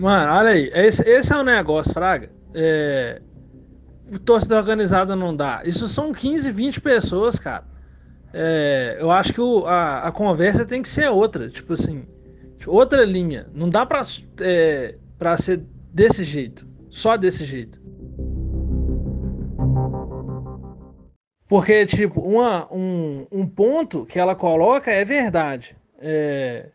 Mano, 0.00 0.32
olha 0.32 0.52
aí, 0.52 0.70
esse, 0.72 1.06
esse 1.06 1.30
é 1.30 1.36
o 1.36 1.44
negócio, 1.44 1.92
Fraga. 1.92 2.30
É, 2.54 3.20
torcida 4.24 4.56
organizada 4.56 5.14
não 5.14 5.36
dá. 5.36 5.60
Isso 5.62 5.86
são 5.88 6.10
15, 6.10 6.50
20 6.50 6.80
pessoas, 6.80 7.38
cara. 7.38 7.64
É, 8.32 8.96
eu 8.98 9.10
acho 9.10 9.34
que 9.34 9.40
o, 9.42 9.66
a, 9.66 10.06
a 10.06 10.10
conversa 10.10 10.64
tem 10.64 10.80
que 10.80 10.88
ser 10.88 11.10
outra, 11.10 11.50
tipo 11.50 11.74
assim, 11.74 12.06
outra 12.66 13.04
linha. 13.04 13.46
Não 13.52 13.68
dá 13.68 13.84
pra, 13.84 14.00
é, 14.40 14.94
pra 15.18 15.36
ser 15.36 15.66
desse 15.92 16.24
jeito, 16.24 16.66
só 16.88 17.18
desse 17.18 17.44
jeito. 17.44 17.78
Porque, 21.46 21.84
tipo, 21.84 22.22
uma, 22.22 22.72
um, 22.72 23.26
um 23.30 23.46
ponto 23.46 24.06
que 24.06 24.18
ela 24.18 24.34
coloca 24.34 24.90
é 24.90 25.04
verdade. 25.04 25.76
É, 25.98 26.70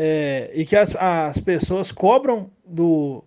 é, 0.00 0.52
e 0.54 0.64
que 0.64 0.76
as, 0.76 0.94
as 0.94 1.40
pessoas 1.40 1.90
cobram 1.90 2.48
do. 2.64 3.24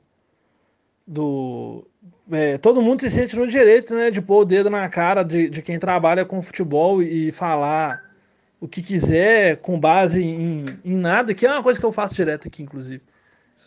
do 1.06 1.86
é, 2.32 2.58
todo 2.58 2.82
mundo 2.82 3.02
se 3.02 3.10
sente 3.10 3.36
no 3.36 3.46
direito 3.46 3.94
né, 3.94 4.10
de 4.10 4.22
pôr 4.22 4.44
o 4.44 4.46
dedo 4.46 4.70
na 4.70 4.88
cara 4.88 5.22
de, 5.22 5.50
de 5.50 5.62
quem 5.62 5.78
trabalha 5.78 6.24
com 6.24 6.42
futebol 6.42 7.04
e 7.04 7.30
falar 7.30 8.02
o 8.58 8.70
que 8.70 8.82
quiser 8.82 9.58
com 9.58 9.78
base 9.78 10.24
em, 10.24 10.66
em 10.86 10.96
nada, 10.96 11.34
que 11.34 11.46
é 11.46 11.52
uma 11.52 11.62
coisa 11.62 11.78
que 11.78 11.86
eu 11.86 11.92
faço 11.92 12.16
direto 12.16 12.48
aqui, 12.48 12.64
inclusive. 12.64 13.04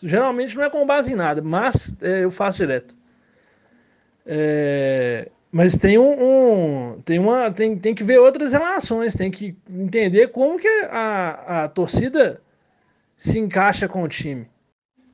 Geralmente 0.01 0.57
não 0.57 0.63
é 0.63 0.69
com 0.71 0.83
base 0.83 1.13
em 1.13 1.15
nada, 1.15 1.43
mas 1.43 1.95
é, 2.01 2.23
eu 2.23 2.31
faço 2.31 2.57
direto. 2.57 2.97
É, 4.25 5.29
mas 5.51 5.77
tem 5.77 5.99
um, 5.99 6.95
um, 6.95 7.01
tem 7.01 7.19
uma 7.19 7.51
tem, 7.51 7.77
tem 7.77 7.93
que 7.93 8.03
ver 8.03 8.17
outras 8.17 8.51
relações, 8.51 9.13
tem 9.13 9.29
que 9.29 9.55
entender 9.69 10.29
como 10.29 10.57
que 10.57 10.67
a, 10.89 11.65
a 11.65 11.67
torcida 11.67 12.41
se 13.17 13.39
encaixa 13.39 13.87
com 13.87 14.03
o 14.03 14.07
time. 14.07 14.47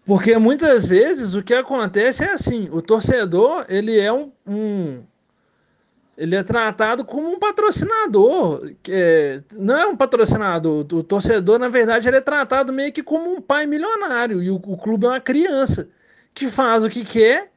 Porque 0.05 0.38
muitas 0.38 0.88
vezes 0.88 1.35
o 1.35 1.44
que 1.44 1.53
acontece 1.53 2.23
é 2.23 2.33
assim, 2.33 2.67
o 2.71 2.81
torcedor, 2.81 3.66
ele 3.69 3.99
é 3.99 4.11
um, 4.11 4.31
um 4.47 5.03
ele 6.17 6.35
é 6.35 6.43
tratado 6.43 7.05
como 7.05 7.30
um 7.30 7.39
patrocinador, 7.39 8.71
é, 8.89 9.41
não 9.53 9.77
é 9.77 9.88
um 9.88 9.95
patrocinador, 9.95 10.85
o 10.91 11.03
torcedor, 11.03 11.58
na 11.58 11.69
verdade, 11.69 12.08
ele 12.08 12.17
é 12.17 12.21
tratado 12.21 12.73
meio 12.73 12.91
que 12.91 13.02
como 13.02 13.31
um 13.31 13.41
pai 13.41 13.66
milionário, 13.66 14.43
e 14.43 14.49
o, 14.49 14.55
o 14.55 14.77
clube 14.77 15.05
é 15.05 15.09
uma 15.09 15.19
criança 15.19 15.89
que 16.33 16.47
faz 16.47 16.83
o 16.83 16.89
que 16.89 17.03
quer, 17.05 17.52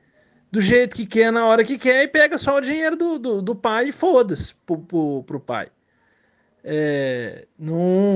do 0.50 0.60
jeito 0.60 0.94
que 0.94 1.04
quer, 1.04 1.32
na 1.32 1.44
hora 1.46 1.64
que 1.64 1.76
quer, 1.76 2.04
e 2.04 2.08
pega 2.08 2.38
só 2.38 2.56
o 2.56 2.60
dinheiro 2.60 2.96
do, 2.96 3.18
do, 3.18 3.42
do 3.42 3.54
pai 3.54 3.88
e 3.88 3.92
foda-se 3.92 4.54
pro, 4.64 4.78
pro, 4.78 5.24
pro 5.24 5.40
pai. 5.40 5.68
É, 6.62 7.46
não, 7.58 8.13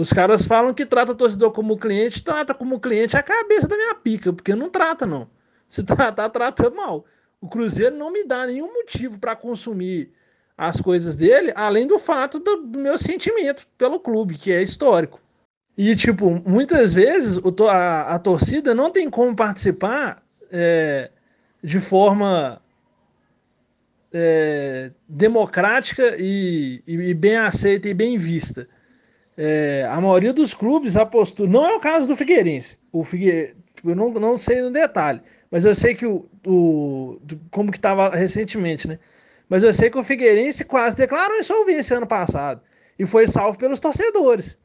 os 0.00 0.12
caras 0.12 0.46
falam 0.46 0.72
que 0.72 0.86
trata 0.86 1.12
o 1.12 1.14
torcedor 1.14 1.52
como 1.52 1.76
cliente, 1.76 2.22
trata 2.22 2.54
como 2.54 2.80
cliente 2.80 3.16
a 3.16 3.22
cabeça 3.22 3.68
da 3.68 3.76
minha 3.76 3.94
pica, 3.94 4.32
porque 4.32 4.54
não 4.54 4.70
trata, 4.70 5.04
não. 5.04 5.28
Se 5.68 5.82
tratar, 5.84 6.30
trata 6.30 6.70
mal. 6.70 7.04
O 7.40 7.48
Cruzeiro 7.48 7.96
não 7.96 8.10
me 8.10 8.24
dá 8.24 8.46
nenhum 8.46 8.72
motivo 8.72 9.18
para 9.18 9.36
consumir 9.36 10.12
as 10.56 10.80
coisas 10.80 11.16
dele, 11.16 11.52
além 11.54 11.86
do 11.86 11.98
fato 11.98 12.38
do, 12.38 12.78
meu 12.78 12.98
sentimento 12.98 13.66
pelo 13.78 14.00
clube, 14.00 14.36
que 14.36 14.52
é 14.52 14.62
histórico. 14.62 15.20
E, 15.76 15.94
tipo, 15.94 16.30
muitas 16.46 16.92
vezes 16.92 17.38
a, 17.70 18.18
torcida 18.18 18.74
não 18.74 18.90
tem 18.90 19.08
como 19.08 19.34
participar 19.34 20.22
é, 20.50 21.10
de 21.62 21.80
forma 21.80 22.60
é, 24.12 24.90
democrática 25.08 26.14
e, 26.18 26.82
e, 26.86 27.14
bem 27.14 27.36
aceita 27.36 27.88
e 27.88 27.94
bem 27.94 28.18
vista. 28.18 28.68
É, 29.42 29.88
a 29.90 29.98
maioria 29.98 30.34
dos 30.34 30.52
clubes 30.52 30.98
a 30.98 31.06
postura. 31.06 31.50
Não 31.50 31.66
é 31.66 31.74
o 31.74 31.80
caso 31.80 32.06
do 32.06 32.14
Figueirense. 32.14 32.78
O 32.92 33.02
Figue, 33.02 33.54
eu 33.82 33.96
não, 33.96 34.10
não 34.12 34.36
sei 34.36 34.60
no 34.60 34.70
detalhe, 34.70 35.22
mas 35.50 35.64
eu 35.64 35.74
sei 35.74 35.94
que 35.94 36.04
o. 36.04 36.28
o 36.46 37.18
como 37.50 37.72
que 37.72 37.78
estava 37.78 38.10
recentemente, 38.14 38.86
né? 38.86 38.98
Mas 39.48 39.62
eu 39.62 39.72
sei 39.72 39.88
que 39.88 39.96
o 39.96 40.04
Figueirense 40.04 40.62
quase 40.62 40.94
declarou 40.94 41.38
insolvência 41.38 41.96
ano 41.96 42.06
passado. 42.06 42.60
E 42.98 43.06
foi 43.06 43.26
salvo 43.26 43.56
pelos 43.56 43.80
torcedores. 43.80 44.58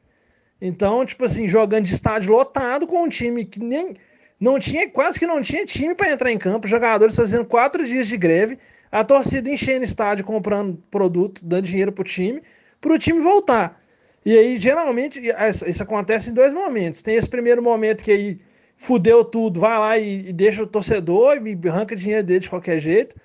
Então, 0.60 1.06
tipo 1.06 1.24
assim, 1.24 1.48
jogando 1.48 1.86
de 1.86 1.94
estádio 1.94 2.34
lotado 2.34 2.86
com 2.86 3.02
um 3.02 3.08
time 3.08 3.46
que 3.46 3.62
nem. 3.62 3.96
Não 4.38 4.60
tinha, 4.60 4.90
quase 4.90 5.18
que 5.18 5.26
não 5.26 5.42
tinha 5.42 5.66
time 5.66 5.96
para 5.96 6.12
entrar 6.12 6.34
em 6.34 6.38
campo, 6.38 6.68
jogadores 6.68 7.16
fazendo 7.16 7.46
quatro 7.46 7.86
dias 7.86 8.08
de 8.08 8.18
greve, 8.18 8.60
a 8.92 9.06
torcida 9.06 9.50
enchendo 9.50 9.86
estádio, 9.86 10.26
comprando 10.26 10.84
produto, 10.92 11.40
dando 11.46 11.64
dinheiro 11.64 11.94
pro 11.94 12.04
time, 12.04 12.42
pro 12.82 13.00
time 13.00 13.22
voltar. 13.22 13.85
E 14.26 14.36
aí, 14.38 14.58
geralmente, 14.58 15.22
isso 15.68 15.84
acontece 15.84 16.32
em 16.32 16.34
dois 16.34 16.52
momentos. 16.52 17.04
Tem 17.04 17.16
esse 17.16 17.30
primeiro 17.30 17.62
momento 17.62 18.04
que 18.04 18.12
aí 18.12 18.40
fudeu 18.76 19.24
tudo, 19.24 19.60
vai 19.60 19.78
lá 19.78 19.98
e, 20.00 20.30
e 20.30 20.34
deixa 20.34 20.64
o 20.64 20.68
torcedor 20.68 21.38
e 21.46 21.70
arranca 21.70 21.96
dinheiro 21.96 22.24
dele 22.26 22.40
de 22.40 22.50
qualquer 22.50 22.80
jeito. 22.80 23.16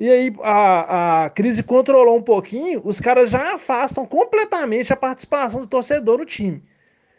E 0.00 0.08
aí 0.10 0.34
a, 0.42 1.24
a 1.24 1.30
crise 1.30 1.62
controlou 1.62 2.16
um 2.16 2.22
pouquinho, 2.22 2.80
os 2.84 3.00
caras 3.00 3.30
já 3.30 3.54
afastam 3.54 4.06
completamente 4.06 4.92
a 4.92 4.96
participação 4.96 5.60
do 5.60 5.66
torcedor 5.66 6.18
no 6.18 6.24
time. 6.24 6.62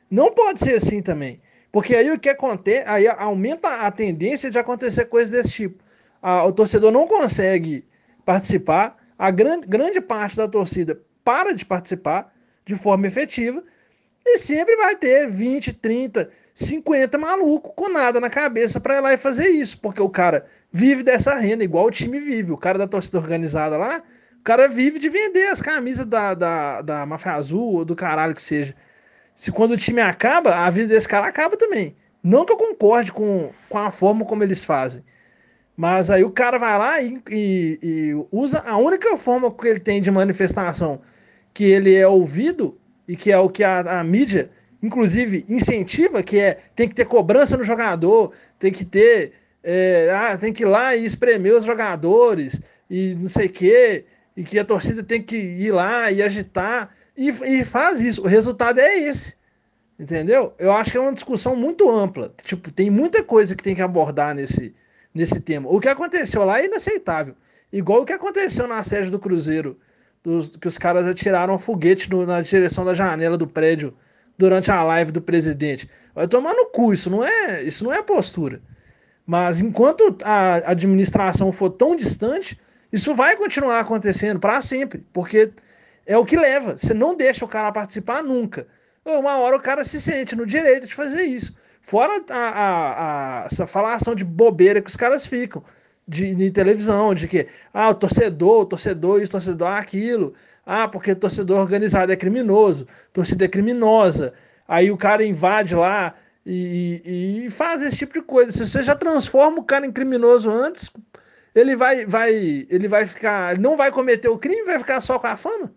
Não 0.09 0.31
pode 0.31 0.59
ser 0.59 0.75
assim 0.75 1.01
também. 1.01 1.39
Porque 1.71 1.95
aí 1.95 2.09
o 2.09 2.17
que 2.17 2.29
acontece, 2.29 2.87
aí 2.87 3.07
aumenta 3.07 3.67
a 3.85 3.91
tendência 3.91 4.49
de 4.49 4.57
acontecer 4.57 5.05
coisas 5.05 5.31
desse 5.31 5.51
tipo. 5.51 5.83
A, 6.21 6.45
o 6.45 6.51
torcedor 6.51 6.91
não 6.91 7.05
consegue 7.05 7.85
participar, 8.25 8.97
a 9.17 9.29
grande, 9.29 9.67
grande 9.67 10.01
parte 10.01 10.35
da 10.35 10.47
torcida 10.47 10.99
para 11.23 11.53
de 11.53 11.65
participar 11.65 12.33
de 12.69 12.75
forma 12.75 13.07
efetiva, 13.07 13.63
e 14.23 14.37
sempre 14.37 14.75
vai 14.75 14.95
ter 14.95 15.27
20, 15.27 15.73
30, 15.73 16.29
50 16.53 17.17
maluco 17.17 17.73
com 17.73 17.89
nada 17.89 18.19
na 18.19 18.29
cabeça 18.29 18.79
para 18.79 18.97
ir 18.97 19.01
lá 19.01 19.13
e 19.13 19.17
fazer 19.17 19.47
isso, 19.47 19.79
porque 19.79 19.99
o 19.99 20.09
cara 20.09 20.45
vive 20.71 21.01
dessa 21.01 21.33
renda, 21.35 21.63
igual 21.63 21.87
o 21.87 21.91
time 21.91 22.19
vive. 22.19 22.51
O 22.51 22.57
cara 22.57 22.77
da 22.77 22.87
torcida 22.87 23.17
organizada 23.17 23.75
lá, 23.75 24.03
o 24.39 24.43
cara 24.43 24.67
vive 24.67 24.99
de 24.99 25.09
vender 25.09 25.47
as 25.47 25.63
camisas 25.63 26.05
da, 26.05 26.35
da, 26.35 26.81
da 26.83 27.05
Mafia 27.07 27.33
Azul 27.33 27.77
ou 27.77 27.85
do 27.85 27.95
caralho 27.95 28.35
que 28.35 28.41
seja. 28.41 28.75
Se 29.35 29.51
quando 29.51 29.71
o 29.71 29.77
time 29.77 30.01
acaba, 30.01 30.55
a 30.55 30.69
vida 30.69 30.89
desse 30.89 31.07
cara 31.07 31.25
acaba 31.25 31.57
também. 31.57 31.95
Não 32.21 32.45
que 32.45 32.53
eu 32.53 32.57
concorde 32.57 33.11
com, 33.11 33.51
com 33.67 33.77
a 33.79 33.89
forma 33.89 34.25
como 34.25 34.43
eles 34.43 34.63
fazem. 34.63 35.03
Mas 35.75 36.11
aí 36.11 36.23
o 36.23 36.29
cara 36.29 36.59
vai 36.59 36.77
lá 36.77 37.01
e, 37.01 37.19
e, 37.31 37.79
e, 37.81 38.25
usa 38.31 38.59
a 38.59 38.77
única 38.77 39.17
forma 39.17 39.51
que 39.51 39.67
ele 39.67 39.79
tem 39.79 39.99
de 39.99 40.11
manifestação 40.11 41.01
que 41.53 41.63
ele 41.65 41.95
é 41.95 42.07
ouvido 42.07 42.77
e 43.07 43.15
que 43.15 43.31
é 43.31 43.37
o 43.37 43.49
que 43.49 43.63
a, 43.63 43.99
a 43.99 44.03
mídia, 44.03 44.49
inclusive, 44.81 45.45
incentiva, 45.49 46.21
que 46.23 46.39
é 46.39 46.59
tem 46.75 46.87
que 46.87 46.95
ter 46.95 47.05
cobrança 47.05 47.57
no 47.57 47.63
jogador, 47.63 48.33
tem 48.57 48.71
que 48.71 48.85
ter. 48.85 49.33
É, 49.61 50.09
ah, 50.13 50.37
tem 50.37 50.53
que 50.53 50.63
ir 50.63 50.67
lá 50.67 50.95
e 50.95 51.03
espremer 51.03 51.53
os 51.53 51.65
jogadores 51.65 52.61
e 52.89 53.13
não 53.15 53.27
sei 53.27 53.47
o 53.47 53.49
quê, 53.49 54.05
e 54.35 54.43
que 54.43 54.57
a 54.57 54.63
torcida 54.63 55.03
tem 55.03 55.21
que 55.21 55.35
ir 55.35 55.71
lá 55.71 56.11
e 56.11 56.23
agitar. 56.23 56.95
E, 57.15 57.27
e 57.27 57.65
faz 57.65 57.99
isso. 57.99 58.21
O 58.21 58.27
resultado 58.27 58.79
é 58.79 58.97
esse. 58.97 59.37
Entendeu? 59.99 60.53
Eu 60.57 60.71
acho 60.71 60.91
que 60.91 60.97
é 60.97 61.01
uma 61.01 61.11
discussão 61.11 61.57
muito 61.57 61.89
ampla. 61.89 62.33
Tipo, 62.45 62.71
tem 62.71 62.89
muita 62.89 63.21
coisa 63.21 63.53
que 63.53 63.61
tem 63.61 63.75
que 63.75 63.81
abordar 63.81 64.33
nesse, 64.33 64.73
nesse 65.13 65.41
tema. 65.41 65.69
O 65.69 65.79
que 65.79 65.89
aconteceu 65.89 66.45
lá 66.45 66.61
é 66.61 66.65
inaceitável. 66.65 67.35
Igual 67.71 68.01
o 68.01 68.05
que 68.05 68.13
aconteceu 68.13 68.65
na 68.65 68.81
sede 68.81 69.09
do 69.09 69.19
Cruzeiro, 69.19 69.77
dos, 70.23 70.55
que 70.55 70.67
os 70.67 70.77
caras 70.77 71.07
atiraram 71.07 71.55
um 71.55 71.59
foguete 71.59 72.09
no, 72.09 72.25
na 72.25 72.41
direção 72.41 72.83
da 72.85 72.93
janela 72.93 73.37
do 73.37 73.47
prédio 73.47 73.95
durante 74.37 74.71
a 74.71 74.83
live 74.83 75.11
do 75.11 75.21
presidente. 75.21 75.89
Vai 76.15 76.27
tomar 76.27 76.53
no 76.53 76.67
cu, 76.67 76.93
isso 76.93 77.09
não 77.09 77.23
é, 77.23 77.63
isso 77.63 77.83
não 77.83 77.93
é 77.93 78.01
postura. 78.01 78.61
Mas 79.25 79.59
enquanto 79.59 80.17
a 80.23 80.55
administração 80.71 81.51
for 81.51 81.69
tão 81.69 81.95
distante, 81.95 82.59
isso 82.91 83.13
vai 83.13 83.35
continuar 83.35 83.79
acontecendo 83.79 84.39
para 84.39 84.61
sempre, 84.61 85.05
porque 85.13 85.51
é 86.05 86.17
o 86.17 86.25
que 86.25 86.35
leva. 86.35 86.77
Você 86.77 86.93
não 86.93 87.15
deixa 87.15 87.45
o 87.45 87.47
cara 87.47 87.71
participar 87.71 88.23
nunca. 88.23 88.65
Uma 89.05 89.37
hora 89.37 89.55
o 89.55 89.61
cara 89.61 89.85
se 89.85 90.01
sente 90.01 90.35
no 90.35 90.45
direito 90.45 90.87
de 90.87 90.95
fazer 90.95 91.23
isso. 91.23 91.55
Fora 91.81 92.23
a, 92.29 92.35
a, 92.35 93.41
a, 93.41 93.45
essa 93.45 93.65
falação 93.67 94.15
de 94.15 94.23
bobeira 94.23 94.81
que 94.81 94.89
os 94.89 94.95
caras 94.95 95.25
ficam 95.25 95.63
de, 96.09 96.33
de, 96.33 96.51
televisão, 96.51 97.13
de 97.13 97.27
que 97.27 97.47
ah, 97.71 97.89
o 97.89 97.93
torcedor, 97.93 98.61
o 98.61 98.65
torcedor, 98.65 99.21
isso, 99.21 99.29
o 99.29 99.33
torcedor, 99.33 99.67
aquilo. 99.67 100.33
Ah, 100.65 100.87
porque 100.87 101.13
torcedor 101.15 101.59
organizado 101.59 102.11
é 102.11 102.15
criminoso, 102.15 102.87
torcida 103.13 103.45
é 103.45 103.47
criminosa. 103.47 104.33
Aí 104.67 104.91
o 104.91 104.97
cara 104.97 105.23
invade 105.23 105.75
lá 105.75 106.15
e, 106.45 107.43
e 107.45 107.49
faz 107.49 107.81
esse 107.81 107.97
tipo 107.97 108.13
de 108.13 108.21
coisa. 108.21 108.51
Se 108.51 108.67
você 108.67 108.83
já 108.83 108.95
transforma 108.95 109.59
o 109.59 109.63
cara 109.63 109.85
em 109.85 109.91
criminoso 109.91 110.49
antes, 110.49 110.91
ele 111.53 111.75
vai, 111.75 112.05
vai, 112.05 112.67
ele 112.69 112.87
vai 112.87 113.05
ficar, 113.05 113.57
não 113.57 113.77
vai 113.77 113.91
cometer 113.91 114.29
o 114.29 114.37
crime, 114.37 114.65
vai 114.65 114.79
ficar 114.79 115.01
só 115.01 115.19
com 115.19 115.27
a 115.27 115.37
fama. 115.37 115.71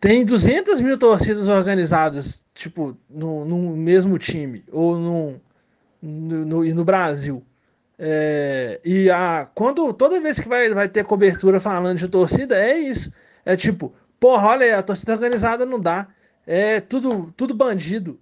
Tem 0.00 0.24
200 0.24 0.80
mil 0.80 0.96
torcidas 0.96 1.48
organizadas, 1.48 2.44
tipo, 2.54 2.96
no, 3.10 3.44
no 3.44 3.76
mesmo 3.76 4.16
time, 4.18 4.64
ou 4.70 4.96
no, 4.96 5.40
no, 6.00 6.44
no, 6.44 6.74
no 6.74 6.84
Brasil. 6.84 7.42
É, 7.98 8.80
e 8.84 9.10
a, 9.10 9.48
quando, 9.54 9.92
toda 9.92 10.20
vez 10.20 10.38
que 10.38 10.48
vai, 10.48 10.68
vai 10.72 10.88
ter 10.88 11.04
cobertura 11.04 11.60
falando 11.60 11.98
de 11.98 12.08
torcida, 12.08 12.56
é 12.58 12.76
isso. 12.78 13.12
É 13.44 13.56
tipo, 13.56 13.92
porra, 14.20 14.48
olha 14.48 14.78
a 14.78 14.82
torcida 14.82 15.12
organizada 15.12 15.66
não 15.66 15.80
dá. 15.80 16.08
É 16.46 16.80
tudo, 16.80 17.32
tudo 17.36 17.54
bandido. 17.54 18.20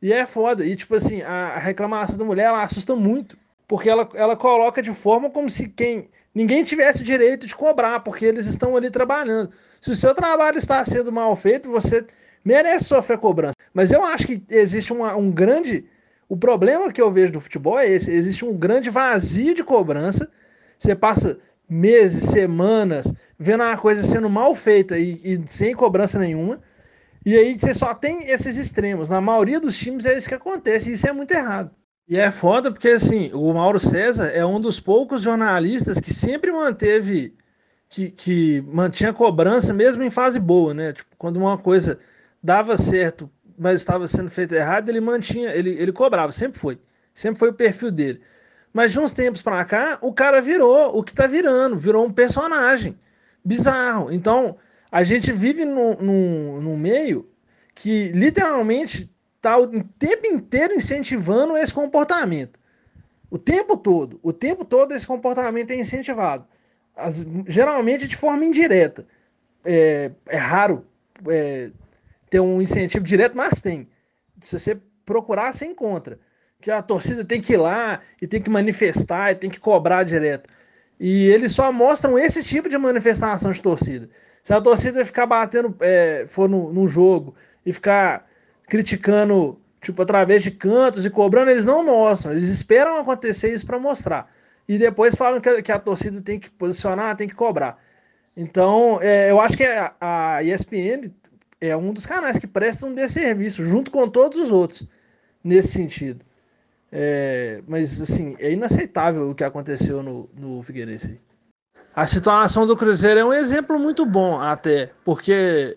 E 0.00 0.12
é 0.12 0.26
foda. 0.26 0.64
E, 0.64 0.74
tipo 0.76 0.94
assim, 0.94 1.22
a 1.22 1.58
reclamação 1.58 2.16
da 2.16 2.24
mulher, 2.24 2.44
ela 2.46 2.62
assusta 2.62 2.94
muito. 2.94 3.36
Porque 3.66 3.90
ela, 3.90 4.08
ela 4.14 4.36
coloca 4.36 4.80
de 4.80 4.92
forma 4.94 5.28
como 5.28 5.50
se 5.50 5.68
quem 5.68 6.08
ninguém 6.34 6.62
tivesse 6.62 7.02
o 7.02 7.04
direito 7.04 7.46
de 7.46 7.54
cobrar, 7.54 8.00
porque 8.00 8.24
eles 8.24 8.46
estão 8.46 8.76
ali 8.76 8.90
trabalhando. 8.90 9.50
Se 9.80 9.90
o 9.90 9.96
seu 9.96 10.14
trabalho 10.14 10.58
está 10.58 10.82
sendo 10.84 11.12
mal 11.12 11.36
feito, 11.36 11.70
você 11.70 12.06
merece 12.44 12.86
sofrer 12.86 13.18
cobrança. 13.18 13.54
Mas 13.74 13.90
eu 13.92 14.02
acho 14.02 14.26
que 14.26 14.42
existe 14.48 14.92
uma, 14.92 15.14
um 15.16 15.30
grande. 15.30 15.84
O 16.28 16.36
problema 16.36 16.92
que 16.92 17.00
eu 17.00 17.10
vejo 17.10 17.32
do 17.32 17.40
futebol 17.40 17.78
é 17.78 17.88
esse: 17.88 18.10
existe 18.10 18.44
um 18.44 18.56
grande 18.56 18.90
vazio 18.90 19.54
de 19.54 19.64
cobrança. 19.64 20.30
Você 20.78 20.94
passa 20.94 21.38
meses, 21.68 22.30
semanas, 22.30 23.12
vendo 23.38 23.62
uma 23.64 23.76
coisa 23.76 24.04
sendo 24.04 24.28
mal 24.28 24.54
feita 24.54 24.98
e, 24.98 25.20
e 25.24 25.42
sem 25.46 25.74
cobrança 25.74 26.18
nenhuma. 26.18 26.60
E 27.24 27.36
aí 27.36 27.58
você 27.58 27.74
só 27.74 27.94
tem 27.94 28.28
esses 28.30 28.56
extremos. 28.56 29.10
Na 29.10 29.20
maioria 29.20 29.60
dos 29.60 29.76
times 29.76 30.06
é 30.06 30.16
isso 30.16 30.28
que 30.28 30.34
acontece, 30.34 30.90
e 30.90 30.92
isso 30.94 31.06
é 31.08 31.12
muito 31.12 31.32
errado. 31.32 31.70
E 32.08 32.16
é 32.16 32.30
foda 32.30 32.70
porque, 32.72 32.88
assim, 32.88 33.30
o 33.34 33.52
Mauro 33.52 33.78
César 33.78 34.28
é 34.28 34.44
um 34.44 34.60
dos 34.60 34.80
poucos 34.80 35.20
jornalistas 35.22 36.00
que 36.00 36.12
sempre 36.12 36.50
manteve, 36.50 37.34
que, 37.88 38.10
que 38.10 38.62
mantinha 38.62 39.12
cobrança 39.12 39.74
mesmo 39.74 40.02
em 40.02 40.10
fase 40.10 40.40
boa, 40.40 40.72
né? 40.72 40.92
Tipo, 40.94 41.16
quando 41.18 41.36
uma 41.36 41.58
coisa 41.58 41.98
dava 42.42 42.76
certo, 42.78 43.30
mas 43.58 43.80
estava 43.80 44.06
sendo 44.06 44.30
feita 44.30 44.54
errado, 44.54 44.88
ele 44.88 45.00
mantinha, 45.00 45.50
ele, 45.50 45.70
ele 45.70 45.92
cobrava, 45.92 46.30
sempre 46.32 46.58
foi. 46.58 46.78
Sempre 47.14 47.38
foi 47.38 47.48
o 47.50 47.54
perfil 47.54 47.90
dele. 47.90 48.20
Mas 48.72 48.92
de 48.92 49.00
uns 49.00 49.12
tempos 49.12 49.42
para 49.42 49.64
cá, 49.64 49.98
o 50.00 50.12
cara 50.12 50.40
virou 50.40 50.96
o 50.96 51.02
que 51.02 51.12
tá 51.12 51.26
virando, 51.26 51.76
virou 51.76 52.06
um 52.06 52.12
personagem 52.12 52.96
bizarro. 53.44 54.12
Então, 54.12 54.56
a 54.92 55.02
gente 55.02 55.32
vive 55.32 55.64
num, 55.64 56.76
meio 56.76 57.28
que 57.74 58.08
literalmente 58.12 59.10
está 59.36 59.58
o 59.58 59.66
tempo 59.98 60.26
inteiro 60.26 60.74
incentivando 60.74 61.56
esse 61.56 61.72
comportamento. 61.72 62.58
O 63.30 63.38
tempo 63.38 63.76
todo. 63.76 64.18
O 64.22 64.32
tempo 64.32 64.64
todo 64.64 64.92
esse 64.92 65.06
comportamento 65.06 65.70
é 65.70 65.76
incentivado. 65.76 66.46
As, 66.96 67.24
geralmente 67.46 68.06
de 68.06 68.16
forma 68.16 68.44
indireta. 68.44 69.06
É, 69.64 70.10
é 70.28 70.36
raro 70.36 70.86
é, 71.26 71.70
ter 72.28 72.40
um 72.40 72.60
incentivo 72.60 73.04
direto, 73.04 73.36
mas 73.36 73.60
tem. 73.60 73.88
Se 74.40 74.58
você 74.58 74.78
procurar, 75.04 75.52
você 75.52 75.66
encontra. 75.66 76.18
Que 76.60 76.70
a 76.70 76.82
torcida 76.82 77.24
tem 77.24 77.40
que 77.40 77.52
ir 77.54 77.56
lá 77.56 78.00
e 78.20 78.26
tem 78.26 78.42
que 78.42 78.50
manifestar 78.50 79.30
e 79.30 79.34
tem 79.36 79.48
que 79.48 79.60
cobrar 79.60 80.02
direto. 80.02 80.50
E 80.98 81.26
eles 81.26 81.52
só 81.52 81.70
mostram 81.70 82.18
esse 82.18 82.42
tipo 82.42 82.68
de 82.68 82.76
manifestação 82.76 83.50
de 83.52 83.62
torcida. 83.62 84.08
Se 84.42 84.52
a 84.52 84.60
torcida 84.60 85.04
ficar 85.04 85.26
batendo, 85.26 85.76
é, 85.80 86.26
for 86.28 86.48
no, 86.48 86.72
no 86.72 86.86
jogo 86.86 87.34
e 87.64 87.72
ficar 87.72 88.26
criticando, 88.68 89.60
tipo, 89.80 90.02
através 90.02 90.42
de 90.42 90.50
cantos 90.50 91.04
e 91.06 91.10
cobrando, 91.10 91.50
eles 91.50 91.64
não 91.64 91.84
mostram. 91.84 92.32
Eles 92.32 92.48
esperam 92.48 92.98
acontecer 92.98 93.52
isso 93.52 93.66
para 93.66 93.78
mostrar. 93.78 94.30
E 94.68 94.76
depois 94.76 95.14
falam 95.14 95.40
que 95.40 95.48
a, 95.48 95.62
que 95.62 95.72
a, 95.72 95.78
torcida 95.78 96.20
tem 96.20 96.38
que 96.38 96.50
posicionar, 96.50 97.16
tem 97.16 97.28
que 97.28 97.34
cobrar. 97.34 97.78
Então, 98.36 98.98
é, 99.00 99.30
eu 99.30 99.40
acho 99.40 99.56
que 99.56 99.64
a, 99.64 99.94
a 100.00 100.42
ESPN 100.42 101.10
é 101.60 101.76
um 101.76 101.92
dos 101.92 102.06
canais 102.06 102.38
que 102.38 102.46
prestam 102.46 102.94
desse 102.94 103.20
serviço, 103.20 103.64
junto 103.64 103.90
com 103.90 104.08
todos 104.08 104.38
os 104.38 104.50
outros, 104.50 104.86
nesse 105.42 105.68
sentido. 105.68 106.24
É, 106.90 107.62
mas, 107.66 108.00
assim, 108.00 108.36
é 108.38 108.52
inaceitável 108.52 109.30
o 109.30 109.34
que 109.34 109.44
aconteceu 109.44 110.02
no, 110.02 110.28
no 110.34 110.62
Figueirense. 110.62 111.20
A 111.94 112.06
situação 112.06 112.66
do 112.66 112.76
Cruzeiro 112.76 113.20
é 113.20 113.24
um 113.24 113.32
exemplo 113.32 113.78
muito 113.78 114.06
bom, 114.06 114.40
até, 114.40 114.90
porque 115.04 115.76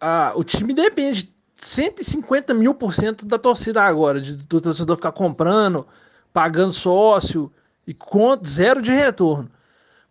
a, 0.00 0.32
o 0.34 0.42
time 0.42 0.74
depende 0.74 1.32
150 1.56 2.52
mil 2.54 2.74
por 2.74 2.94
cento 2.94 3.24
da 3.24 3.38
torcida 3.38 3.82
agora, 3.82 4.20
de, 4.20 4.36
do 4.36 4.60
torcedor 4.60 4.96
ficar 4.96 5.12
comprando, 5.12 5.86
pagando 6.32 6.72
sócio 6.72 7.52
e 7.86 7.94
com, 7.94 8.36
zero 8.44 8.82
de 8.82 8.90
retorno. 8.90 9.50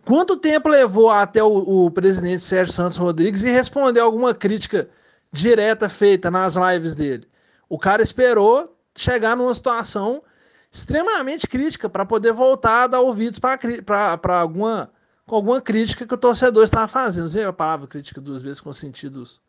Quanto 0.06 0.38
tempo 0.38 0.70
levou 0.70 1.10
até 1.10 1.44
o, 1.44 1.86
o 1.86 1.92
presidente 1.92 2.44
Sérgio 2.44 2.74
Santos 2.74 2.98
Rodrigues 2.98 3.44
e 3.44 3.50
responder 3.50 4.00
alguma 4.00 4.34
crítica 4.34 4.90
direta 5.32 5.90
feita 5.90 6.30
nas 6.32 6.56
lives 6.56 6.96
dele? 6.96 7.28
O 7.68 7.78
cara 7.78 8.02
esperou 8.02 8.76
chegar 8.96 9.36
numa 9.36 9.54
situação 9.54 10.24
extremamente 10.72 11.48
crítica 11.48 11.90
para 11.90 12.06
poder 12.06 12.32
voltar 12.32 12.84
a 12.84 12.88
dar 12.88 13.00
ouvidos 13.00 13.40
para 13.40 14.40
alguma, 14.40 14.92
com 15.26 15.36
alguma 15.36 15.62
crítica 15.62 16.06
que 16.06 16.14
o 16.14 16.18
torcedor 16.18 16.64
estava 16.64 16.88
fazendo. 16.88 17.26
Usei 17.26 17.44
a 17.44 17.54
palavra 17.54 17.88
crítica 17.88 18.22
duas 18.22 18.42
vezes 18.42 18.62
com 18.62 18.72
sentidos 18.74 19.42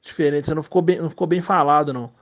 diferentes, 0.00 0.50
não 0.50 0.62
ficou 0.62 0.82
bem, 0.82 1.00
não 1.00 1.10
ficou 1.10 1.26
bem 1.26 1.40
falado, 1.40 1.92
não. 1.92 2.12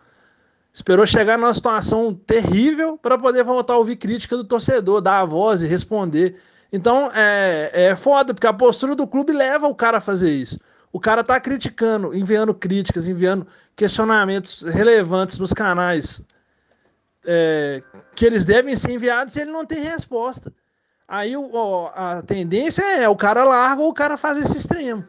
Esperou 0.72 1.06
chegar 1.06 1.36
numa 1.36 1.52
situação 1.52 2.14
terrível 2.14 2.96
para 2.96 3.18
poder 3.18 3.44
voltar 3.44 3.74
a 3.74 3.78
ouvir 3.78 3.96
crítica 3.96 4.36
do 4.36 4.44
torcedor, 4.44 5.02
dar 5.02 5.20
a 5.20 5.24
voz 5.24 5.62
e 5.62 5.66
responder. 5.66 6.40
Então 6.72 7.10
é, 7.14 7.70
é 7.72 7.96
foda, 7.96 8.32
porque 8.32 8.46
a 8.46 8.52
postura 8.52 8.96
do 8.96 9.06
clube 9.06 9.32
leva 9.32 9.66
o 9.66 9.74
cara 9.74 9.98
a 9.98 10.00
fazer 10.00 10.30
isso. 10.30 10.58
O 10.92 11.00
cara 11.00 11.24
tá 11.24 11.40
criticando, 11.40 12.14
enviando 12.14 12.54
críticas, 12.54 13.06
enviando 13.06 13.46
questionamentos 13.74 14.62
relevantes 14.62 15.38
nos 15.38 15.52
canais 15.52 16.22
é, 17.24 17.82
que 18.14 18.26
eles 18.26 18.44
devem 18.44 18.76
ser 18.76 18.90
enviados 18.90 19.34
e 19.36 19.40
ele 19.40 19.50
não 19.50 19.64
tem 19.64 19.82
resposta. 19.82 20.52
Aí 21.06 21.36
o, 21.36 21.90
a 21.94 22.22
tendência 22.22 22.82
é 22.82 23.08
o 23.08 23.16
cara 23.16 23.44
larga 23.44 23.82
ou 23.82 23.90
o 23.90 23.94
cara 23.94 24.16
faz 24.16 24.38
esse 24.38 24.56
extremo. 24.56 25.04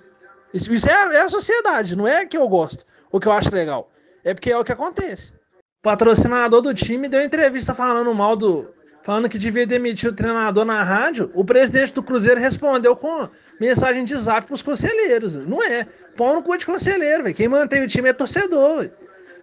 Isso, 0.54 0.74
isso 0.74 0.90
é, 0.90 1.16
é, 1.16 1.22
a 1.22 1.30
sociedade, 1.30 1.96
não 1.96 2.08
é 2.08 2.26
que 2.26 2.38
eu 2.38 2.48
gosto 2.48 2.86
ou 3.12 3.20
que 3.20 3.28
eu 3.28 3.32
acho 3.32 3.54
legal. 3.54 3.92
É 4.24 4.34
porque 4.34 4.52
é 4.52 4.58
o 4.58 4.64
que 4.64 4.72
acontece. 4.72 5.32
O 5.80 5.84
patrocinador 5.84 6.62
do 6.62 6.74
time 6.74 7.10
deu 7.10 7.22
entrevista 7.22 7.74
falando 7.74 8.14
mal 8.14 8.36
do. 8.36 8.70
Falando 9.04 9.28
que 9.28 9.38
devia 9.38 9.68
demitir 9.68 10.10
o 10.10 10.14
treinador 10.14 10.64
na 10.64 10.82
rádio. 10.82 11.30
O 11.34 11.44
presidente 11.44 11.94
do 11.94 12.02
Cruzeiro 12.02 12.40
respondeu 12.40 12.96
com 12.96 13.28
mensagem 13.60 14.06
de 14.06 14.16
zap 14.16 14.48
pros 14.48 14.62
conselheiros. 14.62 15.34
Não 15.46 15.62
é. 15.62 15.86
Pau 16.16 16.34
no 16.34 16.42
cu 16.42 16.58
de 16.58 16.66
conselheiro, 16.66 17.24
velho. 17.24 17.36
Quem 17.36 17.50
mantém 17.50 17.84
o 17.84 17.88
time 17.88 18.10
é 18.10 18.14
torcedor, 18.14 18.80
véio. 18.80 18.92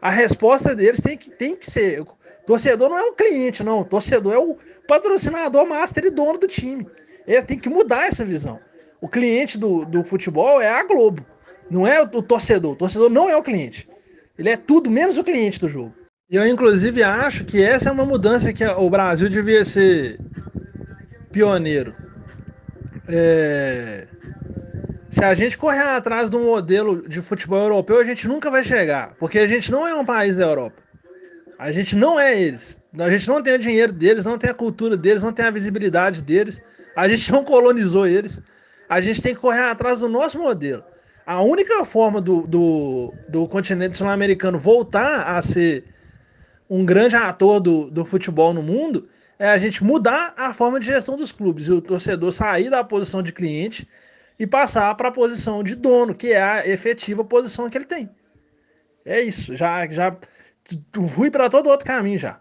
A 0.01 0.11
resposta 0.11 0.75
deles 0.75 1.01
tem 1.03 1.17
que, 1.17 1.31
tem 1.31 1.55
que 1.55 1.71
ser. 1.71 2.03
Torcedor 2.47 2.89
não 2.89 2.99
é 2.99 3.03
um 3.03 3.15
cliente, 3.15 3.63
não. 3.63 3.85
Torcedor 3.85 4.33
é 4.33 4.39
o 4.39 4.57
patrocinador 4.89 5.67
master 5.67 6.07
e 6.07 6.11
dono 6.11 6.39
do 6.39 6.49
time. 6.49 6.87
Ele 7.27 7.43
tem 7.43 7.59
que 7.59 7.69
mudar 7.69 8.07
essa 8.07 8.25
visão. 8.25 8.59
O 8.99 9.09
cliente 9.09 9.59
do, 9.59 9.85
do 9.85 10.03
futebol 10.03 10.61
é 10.61 10.71
a 10.71 10.83
Globo, 10.85 11.25
não 11.71 11.87
é 11.87 12.03
o, 12.03 12.05
o 12.05 12.23
torcedor. 12.23 12.73
O 12.73 12.77
torcedor 12.77 13.11
não 13.11 13.29
é 13.29 13.37
o 13.37 13.43
cliente. 13.43 13.87
Ele 14.39 14.49
é 14.49 14.57
tudo 14.57 14.91
menos 14.91 15.19
o 15.19 15.25
cliente 15.25 15.61
do 15.61 15.69
jogo. 15.69 15.95
E 16.31 16.37
eu, 16.37 16.47
inclusive, 16.47 17.03
acho 17.03 17.45
que 17.45 17.61
essa 17.61 17.89
é 17.89 17.93
uma 17.93 18.07
mudança 18.07 18.53
que 18.53 18.65
o 18.65 18.89
Brasil 18.89 19.29
devia 19.29 19.65
ser 19.65 20.17
pioneiro. 21.33 21.93
É... 23.09 24.07
Se 25.11 25.25
a 25.25 25.35
gente 25.35 25.59
correr 25.59 25.81
atrás 25.81 26.31
de 26.31 26.37
um 26.37 26.45
modelo 26.45 27.09
de 27.09 27.21
futebol 27.21 27.59
europeu, 27.59 27.99
a 27.99 28.05
gente 28.05 28.29
nunca 28.29 28.49
vai 28.49 28.63
chegar, 28.63 29.17
porque 29.19 29.41
a 29.41 29.47
gente 29.49 29.73
não 29.73 29.85
é 29.85 29.93
um 29.93 30.05
país 30.05 30.37
da 30.37 30.45
Europa. 30.45 30.81
A 31.59 31.73
gente 31.73 31.97
não 31.97 32.19
é 32.19 32.41
eles. 32.41 32.81
A 32.97 33.11
gente 33.11 33.27
não 33.27 33.43
tem 33.43 33.55
o 33.55 33.59
dinheiro 33.59 33.93
deles, 33.93 34.25
não 34.25 34.39
tem 34.39 34.51
a 34.51 34.55
cultura 34.55 34.97
deles, 34.97 35.25
não 35.25 35.33
tem 35.33 35.47
a 35.47 35.51
visibilidade 35.51 36.23
deles. 36.23 36.63
A 36.95 37.09
gente 37.09 37.33
não 37.33 37.43
colonizou 37.43 38.07
eles. 38.07 38.41
A 38.89 39.01
gente 39.01 39.21
tem 39.21 39.35
que 39.35 39.41
correr 39.41 39.63
atrás 39.63 39.99
do 39.99 40.09
nosso 40.09 40.39
modelo. 40.39 40.85
A 41.27 41.43
única 41.43 41.85
forma 41.85 42.21
do, 42.21 42.47
do, 42.47 43.13
do 43.29 43.49
continente 43.49 43.97
sul-americano 43.97 44.61
voltar 44.61 45.23
a 45.23 45.43
ser 45.43 45.85
um 46.71 46.85
grande 46.85 47.17
ator 47.17 47.59
do, 47.59 47.91
do 47.91 48.05
futebol 48.05 48.55
no 48.55 48.63
mundo 48.63 49.09
é 49.37 49.51
a 49.51 49.59
gente 49.59 49.83
mudar 49.83 50.33
a 50.37 50.55
forma 50.55 50.79
de 50.79 50.87
gestão 50.87 51.17
dos 51.17 51.33
clubes 51.33 51.67
e 51.67 51.73
o 51.73 51.83
torcedor 51.83 52.33
sair 52.33 52.71
da 52.71 52.85
posição 52.85 53.23
de 53.23 53.33
cliente 53.33 53.89
e 54.39 54.47
passar 54.47 54.95
para 54.95 55.09
a 55.09 55.13
posição 55.13 55.65
de 55.65 55.75
dono, 55.75 56.15
que 56.15 56.29
é 56.29 56.43
a 56.43 56.69
efetiva 56.69 57.25
posição 57.25 57.69
que 57.69 57.77
ele 57.77 57.87
tem. 57.87 58.09
É 59.05 59.21
isso. 59.21 59.57
Já, 59.57 59.87
já 59.89 60.17
fui 61.09 61.31
para 61.31 61.51
todo 61.51 61.69
outro 61.69 61.85
caminho 61.85 62.19
já. 62.19 62.39